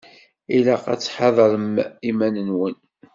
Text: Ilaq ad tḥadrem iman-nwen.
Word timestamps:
Ilaq 0.55 0.83
ad 0.93 0.99
tḥadrem 1.01 1.73
iman-nwen. 2.09 2.75